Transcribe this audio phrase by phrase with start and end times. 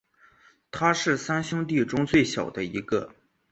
[0.71, 3.13] 他是三兄弟中最小的一个。